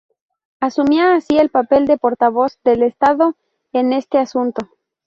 [0.59, 3.35] Asumía así el papel de portavoz del Estado
[3.71, 4.67] en este asunto.